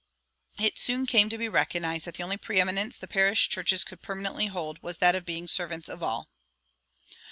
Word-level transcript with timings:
It 0.57 0.79
soon 0.79 1.05
came 1.05 1.29
to 1.29 1.37
be 1.37 1.47
recognized 1.47 2.05
that 2.07 2.15
the 2.15 2.23
only 2.23 2.39
preëminence 2.39 2.97
the 2.97 3.05
parish 3.07 3.49
churches 3.49 3.83
could 3.83 4.01
permanently 4.01 4.47
hold 4.47 4.81
was 4.81 4.97
that 4.97 5.13
of 5.13 5.25
being 5.27 5.47
"servants 5.47 5.89
of 5.89 6.01
all." 6.01 6.27